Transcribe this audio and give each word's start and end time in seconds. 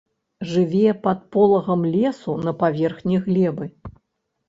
Жыве 0.51 0.93
пад 1.03 1.19
полагам 1.37 1.81
лесу 1.99 2.37
на 2.49 2.57
паверхні 2.65 3.25
глебы. 3.31 3.73